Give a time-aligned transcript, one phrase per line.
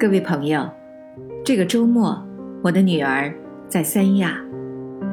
[0.00, 0.64] 各位朋友，
[1.44, 2.24] 这个周末，
[2.62, 3.34] 我的女儿
[3.68, 4.40] 在三亚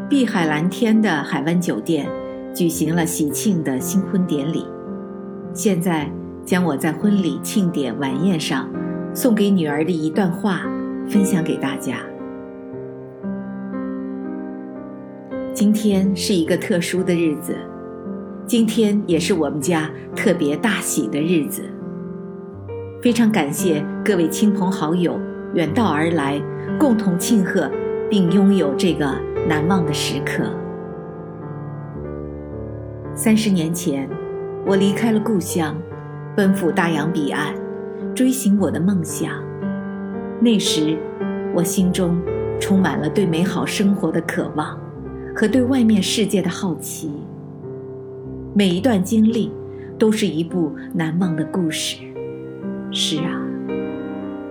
[0.08, 2.08] 碧海蓝天的海湾酒店
[2.54, 4.64] 举行了喜庆的新婚典礼。
[5.56, 6.08] 现在，
[6.46, 8.70] 将我在婚礼庆典晚宴上
[9.12, 10.62] 送给女儿的一段话
[11.10, 11.98] 分享给大家。
[15.52, 17.56] 今天是一个特殊的日子，
[18.46, 21.64] 今天也是我们家特别大喜的日子。
[23.06, 25.22] 非常感谢各位亲朋好友
[25.54, 26.42] 远道而来，
[26.80, 27.70] 共同庆贺
[28.10, 29.06] 并拥有这个
[29.48, 30.44] 难忘的时刻。
[33.14, 34.10] 三十年前，
[34.66, 35.78] 我离开了故乡，
[36.36, 37.54] 奔赴大洋彼岸，
[38.16, 39.34] 追寻我的梦想。
[40.42, 40.98] 那时，
[41.54, 42.20] 我心中
[42.60, 44.76] 充满了对美好生活的渴望，
[45.36, 47.12] 和对外面世界的好奇。
[48.56, 49.52] 每一段经历，
[50.00, 51.98] 都是一部难忘的故事。
[52.98, 53.42] 是啊，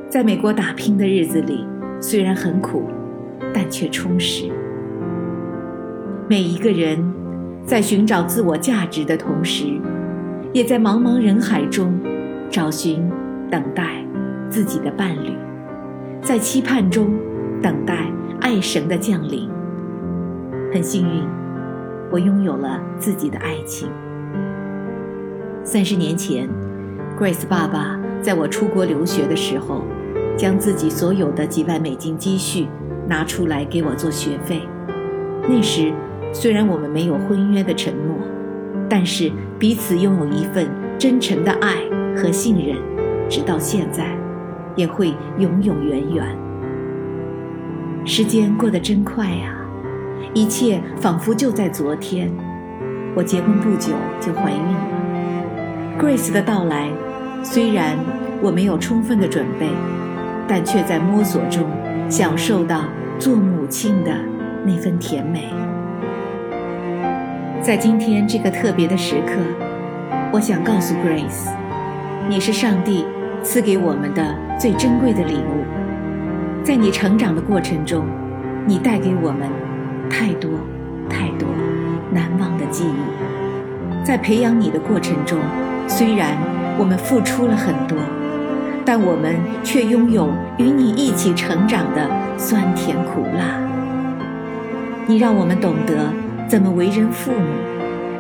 [0.07, 1.67] 在美国打拼的日子里，
[1.99, 2.91] 虽然很苦，
[3.55, 4.51] 但却充实。
[6.29, 7.03] 每一个人
[7.65, 9.65] 在寻找自我价值的同时，
[10.53, 11.99] 也在茫茫人海中
[12.51, 13.11] 找寻、
[13.51, 14.05] 等待
[14.51, 15.35] 自己的伴侣，
[16.21, 17.15] 在期盼中
[17.63, 19.49] 等待爱神的降临。
[20.71, 21.27] 很幸运，
[22.13, 23.89] 我拥有了自己的爱情。
[25.65, 26.47] 三十年前
[27.19, 28.04] ，Grace 爸爸。
[28.25, 29.83] 在我出国留学的时候，
[30.35, 32.67] 将自己所有的几万美金积蓄
[33.07, 34.63] 拿出来给我做学费。
[35.47, 35.93] 那时，
[36.33, 38.17] 虽然我们没有婚约的承诺，
[38.89, 40.67] 但是彼此拥有一份
[40.99, 41.75] 真诚的爱
[42.17, 42.79] 和信任，
[43.29, 44.17] 直到现在，
[44.75, 46.27] 也会永永远远。
[48.07, 49.55] 时间过得真快呀，
[50.33, 52.33] 一切仿佛就在昨天。
[53.15, 56.89] 我结婚不久就怀孕了，Grace 的到来。
[57.45, 57.95] 虽然
[58.41, 59.69] 我没有充分的准备，
[60.49, 61.63] 但却在摸索中
[62.09, 62.85] 享受到
[63.19, 64.11] 做母亲的
[64.65, 65.53] 那份甜美。
[67.61, 69.35] 在今天这个特别的时刻，
[70.33, 71.51] 我想告诉 Grace，
[72.31, 73.05] 你是上帝
[73.43, 75.65] 赐给我们的最珍贵的礼物。
[76.65, 78.07] 在你成长的过程中，
[78.67, 79.51] 你带给我们
[80.09, 80.51] 太多
[81.11, 81.47] 太多
[82.11, 84.03] 难忘的记忆。
[84.03, 85.39] 在培养你的过程中，
[85.87, 86.54] 虽然。
[86.79, 87.97] 我们付出了很多，
[88.85, 93.61] 但我们却拥有与你一起成长的酸甜苦辣。
[95.07, 96.13] 你让我们懂得
[96.49, 97.47] 怎么为人父母，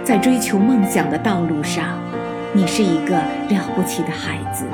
[0.05, 1.99] 在追求梦想的道路上，
[2.53, 4.65] 你是一个了不起的孩子。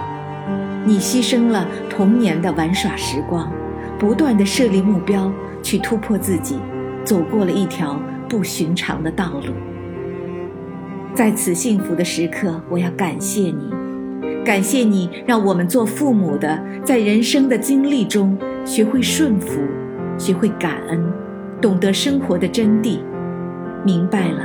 [0.85, 3.51] 你牺牲了童年的玩耍时光，
[3.99, 5.31] 不断的设立目标
[5.63, 6.59] 去突破自己，
[7.05, 9.53] 走过了一条不寻常的道路。
[11.15, 13.71] 在此幸福的时刻，我要感谢你，
[14.45, 19.61] 感谢你让我们做父母的，在人生的经历中学会顺服，
[20.17, 21.13] 学会感恩，
[21.61, 23.01] 懂得生活的真谛，
[23.85, 24.43] 明白了，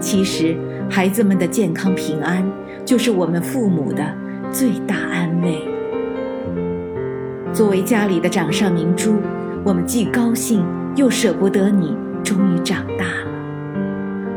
[0.00, 0.56] 其实
[0.88, 2.44] 孩子们的健康平安
[2.84, 4.02] 就是我们父母的
[4.50, 5.62] 最大安慰。
[7.52, 9.14] 作为家里的掌上明珠，
[9.64, 10.64] 我们既高兴
[10.96, 11.94] 又舍不得你
[12.24, 13.29] 终于长大了。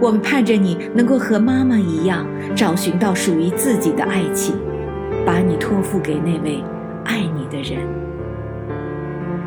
[0.03, 4.53] 我们盼着你能够和妈妈一样，找寻到属于自己的爱情，
[5.25, 6.61] 把你托付给那位
[7.05, 7.79] 爱你的人。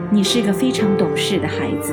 [0.09, 1.93] 你是个非常懂事的孩子。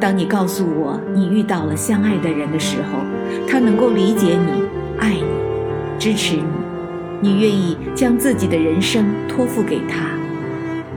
[0.00, 3.00] 当你告诉我你遇到了相爱的人的时候，
[3.46, 4.64] 他能够理解你、
[4.98, 5.24] 爱你、
[5.98, 6.42] 支持你，
[7.20, 10.06] 你愿意将自己的人生托付给他。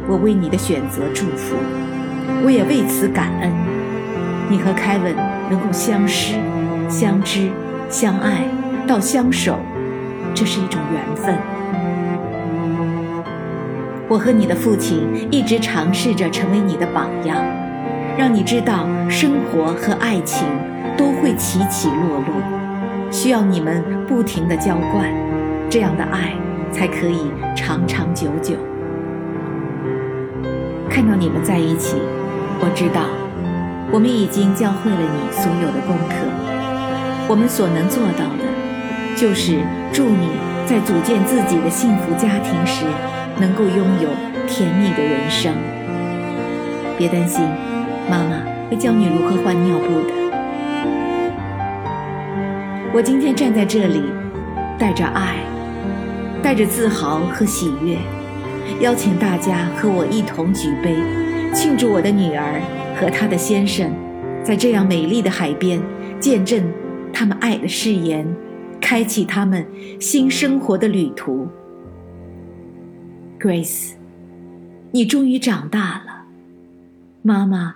[0.07, 1.53] 我为你的选择祝福，
[2.45, 3.51] 我也为此感恩。
[4.49, 5.13] 你和凯文
[5.49, 6.35] 能够相识。
[6.91, 7.49] 相知、
[7.89, 8.43] 相爱
[8.85, 9.57] 到相守，
[10.33, 11.33] 这是一种缘分。
[14.09, 17.37] 我和你的父亲一直尝试着成为你的榜样，
[18.17, 20.45] 让你知道生活和爱情
[20.97, 25.09] 都会起起落落，需要你们不停的浇灌，
[25.69, 26.33] 这样的爱
[26.73, 28.55] 才可以长长久久。
[30.89, 31.95] 看到你们在一起，
[32.59, 33.03] 我知道
[33.93, 36.60] 我们已经教会了你所有的功课。
[37.31, 38.43] 我们所能做到的，
[39.15, 39.59] 就是
[39.93, 40.27] 祝你
[40.65, 42.83] 在组建自己的幸福家庭时，
[43.39, 44.09] 能够拥有
[44.49, 45.53] 甜蜜的人生。
[46.97, 47.41] 别担心，
[48.09, 48.35] 妈妈
[48.69, 50.13] 会教你如何换尿布的。
[52.93, 54.03] 我今天站在这里，
[54.77, 55.37] 带着爱，
[56.43, 57.95] 带着自豪和喜悦，
[58.81, 60.97] 邀请大家和我一同举杯，
[61.53, 62.61] 庆祝我的女儿
[62.99, 63.89] 和她的先生，
[64.43, 65.81] 在这样美丽的海边
[66.19, 66.61] 见证。
[67.13, 68.27] 他们爱的誓言，
[68.79, 69.65] 开启他们
[69.99, 71.47] 新生活的旅途。
[73.39, 73.93] Grace，
[74.91, 76.25] 你终于长大了，
[77.21, 77.75] 妈妈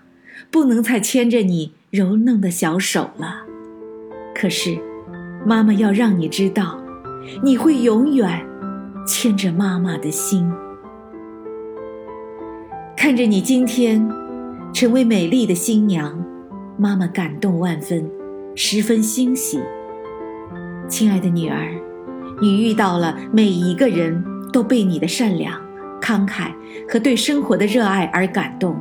[0.52, 3.44] 不能再牵着你柔嫩的小手了。
[4.34, 4.78] 可是，
[5.46, 6.80] 妈妈要让你知道，
[7.44, 8.46] 你会永远
[9.08, 10.52] 牵着妈妈的心。
[12.98, 14.08] 看着你今天
[14.74, 16.24] 成为美丽的新娘，
[16.78, 18.10] 妈妈感动万分，
[18.58, 19.60] 十分欣喜。
[20.88, 21.68] 亲爱的女儿，
[22.42, 24.24] 你遇到了每一个人
[24.54, 25.62] 都被你的善良。
[26.02, 26.52] 慷慨
[26.88, 28.80] 和对生活的热爱而感动，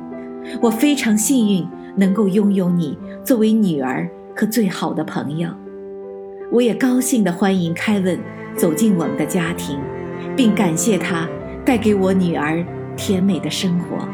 [0.61, 1.67] 我非常幸运
[1.97, 5.49] 能够拥有你作为女儿和最好的朋友。
[6.53, 8.19] 我也高兴地欢迎凯文
[8.55, 9.81] 走进我们的家庭，
[10.37, 11.27] 并感谢他
[11.65, 14.07] 带给我女儿甜美的生活。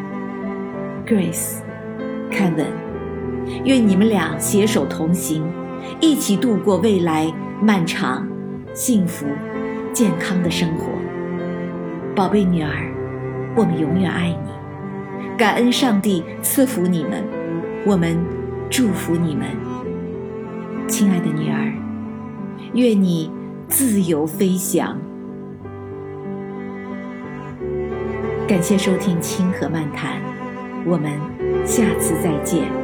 [1.04, 1.56] Grace，
[2.30, 2.64] 凯文，
[3.64, 5.42] 愿你们俩携手同行，
[6.00, 8.26] 一起度过未来漫长、
[8.74, 9.26] 幸福、
[9.92, 10.86] 健康的生活。
[12.14, 12.70] 宝贝女儿。
[13.56, 17.24] 我们永远爱你，感恩上帝赐福你们，
[17.84, 18.16] 我们
[18.70, 19.48] 祝福你们，
[20.86, 21.72] 亲爱的女儿，
[22.74, 23.28] 愿你
[23.66, 24.96] 自由飞翔。
[28.46, 30.12] 感谢收听《清河漫谈》，
[30.86, 31.10] 我们
[31.66, 32.79] 下次再见。